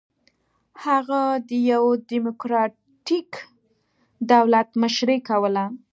[0.85, 3.31] هغه د یوه ډیموکراټیک
[4.31, 5.65] دولت مشري کوله.